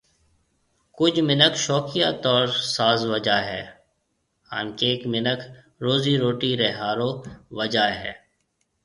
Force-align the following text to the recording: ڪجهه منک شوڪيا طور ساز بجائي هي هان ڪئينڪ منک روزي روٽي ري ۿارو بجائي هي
ڪجهه 0.97 1.23
منک 1.29 1.53
شوڪيا 1.65 2.07
طور 2.25 2.47
ساز 2.75 3.01
بجائي 3.11 3.43
هي 3.49 3.59
هان 4.51 4.65
ڪئينڪ 4.79 5.01
منک 5.13 5.39
روزي 5.85 6.15
روٽي 6.23 6.51
ري 6.61 6.69
ۿارو 6.79 7.09
بجائي 7.57 7.95
هي 8.01 8.13